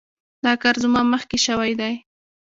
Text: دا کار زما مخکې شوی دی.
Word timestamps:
دا 0.45 0.53
کار 0.61 0.75
زما 0.83 1.01
مخکې 1.13 1.37
شوی 1.45 1.71
دی. 1.79 1.93